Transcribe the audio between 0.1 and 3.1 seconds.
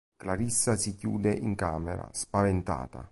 Clarissa si chiude in camera, spaventata.